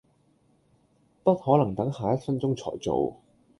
[1.23, 3.21] 不可能等下一分鐘才做